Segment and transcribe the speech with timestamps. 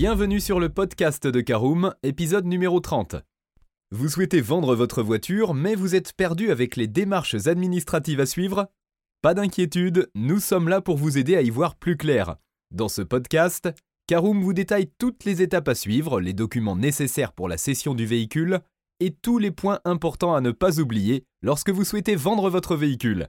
[0.00, 3.16] Bienvenue sur le podcast de Caroom, épisode numéro 30.
[3.90, 8.70] Vous souhaitez vendre votre voiture, mais vous êtes perdu avec les démarches administratives à suivre?
[9.20, 12.36] Pas d'inquiétude, nous sommes là pour vous aider à y voir plus clair.
[12.70, 13.68] Dans ce podcast,
[14.06, 18.06] Caroom vous détaille toutes les étapes à suivre, les documents nécessaires pour la cession du
[18.06, 18.60] véhicule
[19.00, 23.28] et tous les points importants à ne pas oublier lorsque vous souhaitez vendre votre véhicule.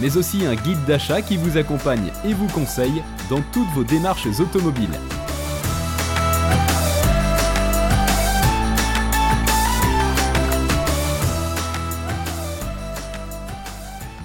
[0.00, 4.26] mais aussi un guide d'achat qui vous accompagne et vous conseille dans toutes vos démarches
[4.40, 4.98] automobiles.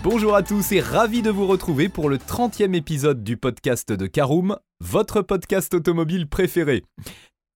[0.02, 4.08] Bonjour à tous et ravi de vous retrouver pour le 30e épisode du podcast de
[4.08, 6.83] Caroom, votre podcast automobile préféré.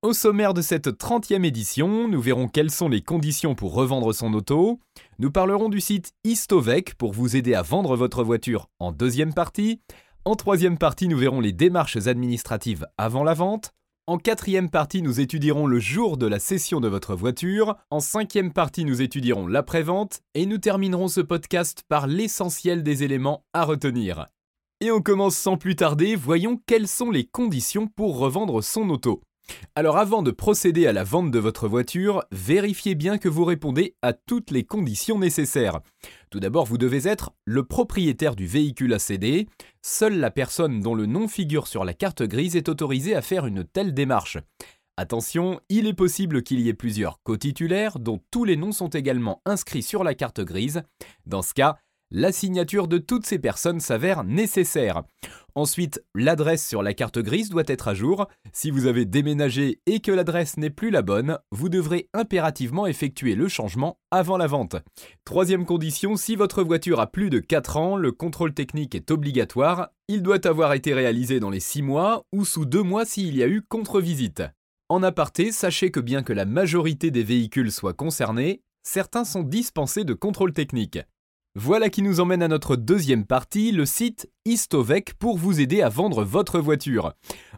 [0.03, 4.33] Au sommaire de cette 30e édition, nous verrons quelles sont les conditions pour revendre son
[4.33, 4.81] auto.
[5.17, 9.79] Nous parlerons du site Istovec pour vous aider à vendre votre voiture en deuxième partie.
[10.25, 13.71] En troisième partie, nous verrons les démarches administratives avant la vente.
[14.05, 17.77] En quatrième partie, nous étudierons le jour de la cession de votre voiture.
[17.89, 20.19] En cinquième partie, nous étudierons l'après-vente.
[20.33, 24.27] Et nous terminerons ce podcast par l'essentiel des éléments à retenir.
[24.81, 29.21] Et on commence sans plus tarder, voyons quelles sont les conditions pour revendre son auto.
[29.75, 33.95] Alors avant de procéder à la vente de votre voiture, vérifiez bien que vous répondez
[34.01, 35.79] à toutes les conditions nécessaires.
[36.29, 39.47] Tout d'abord, vous devez être le propriétaire du véhicule à céder.
[39.81, 43.45] Seule la personne dont le nom figure sur la carte grise est autorisée à faire
[43.45, 44.37] une telle démarche.
[44.95, 49.41] Attention, il est possible qu'il y ait plusieurs co-titulaires dont tous les noms sont également
[49.43, 50.83] inscrits sur la carte grise.
[51.25, 51.77] Dans ce cas,
[52.13, 55.01] la signature de toutes ces personnes s'avère nécessaire.
[55.55, 58.27] Ensuite, l'adresse sur la carte grise doit être à jour.
[58.53, 63.33] Si vous avez déménagé et que l'adresse n'est plus la bonne, vous devrez impérativement effectuer
[63.33, 64.75] le changement avant la vente.
[65.25, 69.89] Troisième condition, si votre voiture a plus de 4 ans, le contrôle technique est obligatoire.
[70.07, 73.41] Il doit avoir été réalisé dans les 6 mois ou sous 2 mois s'il y
[73.41, 74.43] a eu contre-visite.
[74.87, 80.03] En aparté, sachez que bien que la majorité des véhicules soient concernés, certains sont dispensés
[80.03, 80.99] de contrôle technique.
[81.55, 85.89] Voilà qui nous emmène à notre deuxième partie, le site Istovec pour vous aider à
[85.89, 87.13] vendre votre voiture.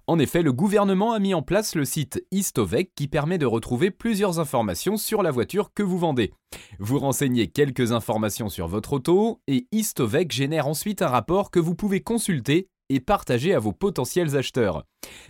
[0.05, 3.91] En effet, le gouvernement a mis en place le site Istovec qui permet de retrouver
[3.91, 6.33] plusieurs informations sur la voiture que vous vendez.
[6.77, 11.75] Vous renseignez quelques informations sur votre auto et Istovec génère ensuite un rapport que vous
[11.75, 14.83] pouvez consulter et partager à vos potentiels acheteurs.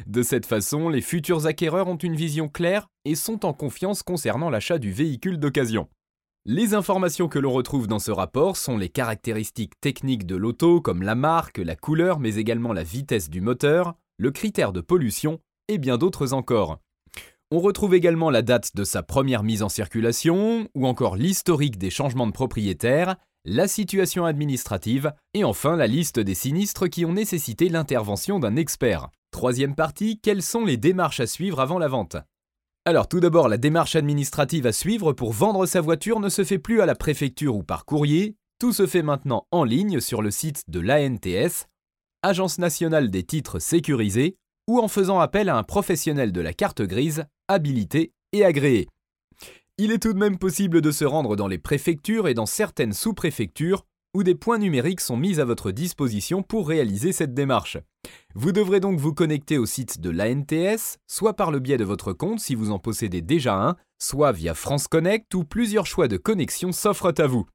[0.07, 4.49] De cette façon, les futurs acquéreurs ont une vision claire et sont en confiance concernant
[4.49, 5.87] l'achat du véhicule d'occasion.
[6.47, 11.01] Les informations que l'on retrouve dans ce rapport sont les caractéristiques techniques de l'auto comme
[11.01, 15.79] la marque, la couleur, mais également la vitesse du moteur, le critère de pollution et
[15.79, 16.77] bien d'autres encore.
[17.49, 21.89] On retrouve également la date de sa première mise en circulation, ou encore l'historique des
[21.89, 27.69] changements de propriétaire, la situation administrative, et enfin la liste des sinistres qui ont nécessité
[27.69, 29.09] l'intervention d'un expert.
[29.31, 32.17] Troisième partie, quelles sont les démarches à suivre avant la vente?
[32.87, 36.59] Alors tout d'abord, la démarche administrative à suivre pour vendre sa voiture ne se fait
[36.59, 40.29] plus à la préfecture ou par courrier, tout se fait maintenant en ligne sur le
[40.29, 41.65] site de l'ANTS,
[42.21, 44.37] Agence nationale des titres sécurisés,
[44.67, 48.87] ou en faisant appel à un professionnel de la carte grise, habilité et agréé.
[49.79, 52.93] Il est tout de même possible de se rendre dans les préfectures et dans certaines
[52.93, 53.85] sous-préfectures
[54.15, 57.77] où des points numériques sont mis à votre disposition pour réaliser cette démarche.
[58.33, 62.13] Vous devrez donc vous connecter au site de l'ANTS, soit par le biais de votre
[62.13, 66.15] compte si vous en possédez déjà un, soit via France Connect où plusieurs choix de
[66.15, 67.45] connexion s'offrent à vous.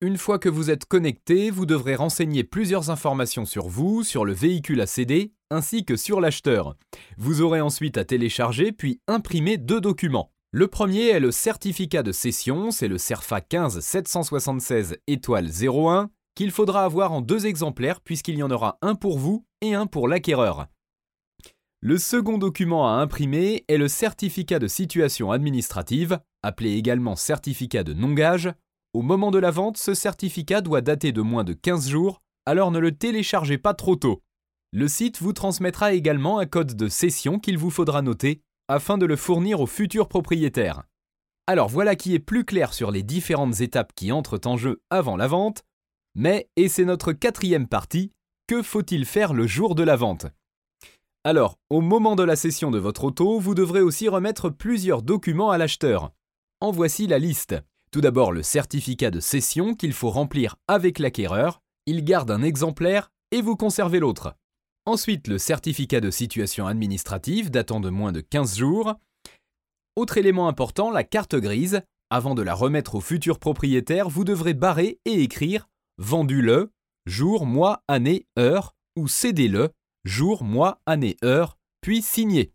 [0.00, 4.32] Une fois que vous êtes connecté, vous devrez renseigner plusieurs informations sur vous, sur le
[4.32, 6.74] véhicule à céder, ainsi que sur l'acheteur.
[7.16, 10.32] Vous aurez ensuite à télécharger puis imprimer deux documents.
[10.54, 16.50] Le premier est le certificat de cession, c'est le CERFA 15 776 étoile 01, qu'il
[16.50, 20.08] faudra avoir en deux exemplaires puisqu'il y en aura un pour vous et un pour
[20.08, 20.66] l'acquéreur.
[21.80, 27.94] Le second document à imprimer est le certificat de situation administrative, appelé également certificat de
[27.94, 28.52] non-gage.
[28.92, 32.70] Au moment de la vente, ce certificat doit dater de moins de 15 jours, alors
[32.70, 34.20] ne le téléchargez pas trop tôt.
[34.70, 39.06] Le site vous transmettra également un code de cession qu'il vous faudra noter afin de
[39.06, 40.82] le fournir au futur propriétaire.
[41.46, 45.16] Alors voilà qui est plus clair sur les différentes étapes qui entrent en jeu avant
[45.16, 45.62] la vente,
[46.14, 48.12] mais, et c'est notre quatrième partie,
[48.46, 50.26] que faut-il faire le jour de la vente?
[51.24, 55.50] Alors, au moment de la cession de votre auto, vous devrez aussi remettre plusieurs documents
[55.50, 56.10] à l'acheteur.
[56.60, 57.54] En voici la liste.
[57.92, 63.10] Tout d'abord le certificat de cession qu'il faut remplir avec l'acquéreur, il garde un exemplaire
[63.30, 64.34] et vous conservez l'autre.
[64.84, 68.94] Ensuite le certificat de situation administrative datant de moins de 15 jours.
[69.94, 71.82] Autre élément important, la carte grise.
[72.10, 75.68] Avant de la remettre au futur propriétaire, vous devrez barrer et écrire
[75.98, 76.72] Vendu le,
[77.06, 79.70] jour, mois, année, heure, ou cédez le,
[80.04, 82.52] jour, mois, année, heure, puis signer.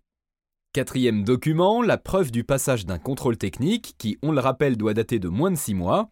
[0.73, 5.17] Quatrième document, la preuve du passage d'un contrôle technique qui, on le rappelle, doit dater
[5.17, 6.11] de moins de 6 mois.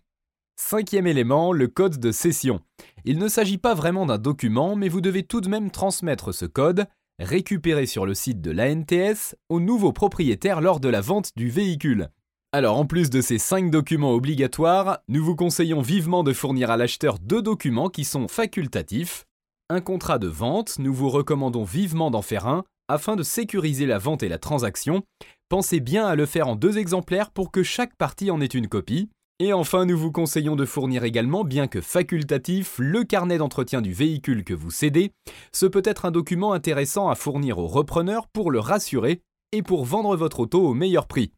[0.57, 2.61] Cinquième élément, le code de cession.
[3.03, 6.45] Il ne s'agit pas vraiment d'un document, mais vous devez tout de même transmettre ce
[6.45, 6.85] code,
[7.19, 12.09] récupéré sur le site de l'ANTS, au nouveau propriétaire lors de la vente du véhicule.
[12.53, 16.77] Alors en plus de ces 5 documents obligatoires, nous vous conseillons vivement de fournir à
[16.77, 19.25] l'acheteur deux documents qui sont facultatifs.
[19.69, 23.97] Un contrat de vente, nous vous recommandons vivement d'en faire un, afin de sécuriser la
[23.97, 25.03] vente et la transaction,
[25.49, 28.69] pensez bien à le faire en deux exemplaires pour que chaque partie en ait une
[28.69, 29.09] copie.
[29.39, 33.91] Et enfin, nous vous conseillons de fournir également, bien que facultatif, le carnet d'entretien du
[33.91, 35.11] véhicule que vous cédez.
[35.51, 39.21] Ce peut être un document intéressant à fournir au repreneur pour le rassurer
[39.51, 41.33] et pour vendre votre auto au meilleur prix.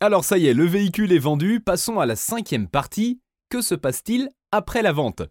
[0.00, 3.20] Alors ça y est, le véhicule est vendu, passons à la cinquième partie.
[3.50, 5.22] Que se passe-t-il après la vente?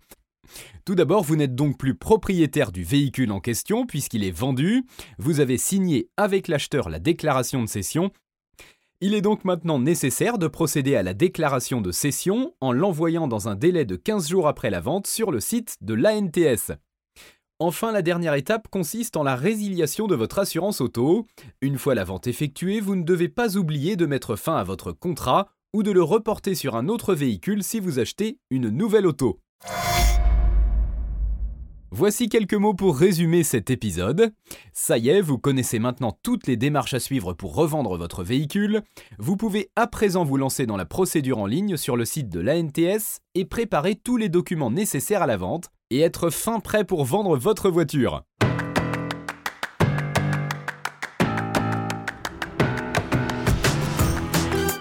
[0.83, 4.85] Tout d'abord, vous n'êtes donc plus propriétaire du véhicule en question puisqu'il est vendu,
[5.19, 8.11] vous avez signé avec l'acheteur la déclaration de cession.
[9.01, 13.49] Il est donc maintenant nécessaire de procéder à la déclaration de cession en l'envoyant dans
[13.49, 16.71] un délai de 15 jours après la vente sur le site de l'ANTS.
[17.59, 21.27] Enfin, la dernière étape consiste en la résiliation de votre assurance auto.
[21.61, 24.91] Une fois la vente effectuée, vous ne devez pas oublier de mettre fin à votre
[24.91, 29.39] contrat ou de le reporter sur un autre véhicule si vous achetez une nouvelle auto.
[31.95, 34.33] Voici quelques mots pour résumer cet épisode.
[34.71, 38.81] Ça y est, vous connaissez maintenant toutes les démarches à suivre pour revendre votre véhicule.
[39.19, 42.39] Vous pouvez à présent vous lancer dans la procédure en ligne sur le site de
[42.39, 47.05] l'ANTS et préparer tous les documents nécessaires à la vente et être fin prêt pour
[47.05, 48.23] vendre votre voiture.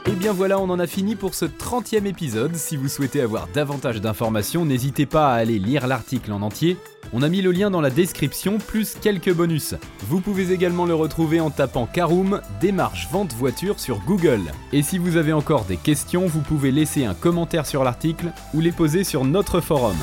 [0.07, 2.57] Et bien voilà, on en a fini pour ce 30e épisode.
[2.57, 6.79] Si vous souhaitez avoir davantage d'informations, n'hésitez pas à aller lire l'article en entier.
[7.15, 9.75] On a mis le lien dans la description plus quelques bonus.
[10.09, 14.41] Vous pouvez également le retrouver en tapant Caroom démarche vente voiture sur Google.
[14.73, 18.61] Et si vous avez encore des questions, vous pouvez laisser un commentaire sur l'article ou
[18.61, 19.97] les poser sur notre forum.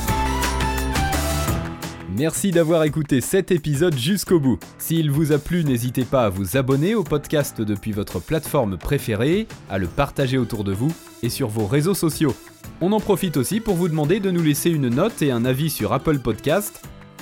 [2.16, 4.60] Merci d'avoir écouté cet épisode jusqu'au bout.
[4.78, 9.48] S'il vous a plu, n'hésitez pas à vous abonner au podcast depuis votre plateforme préférée,
[9.72, 12.36] à le partager autour de vous et sur vos réseaux sociaux.
[12.82, 15.72] On en profite aussi pour vous demander de nous laisser une note et un avis
[15.72, 16.84] sur Apple Podcast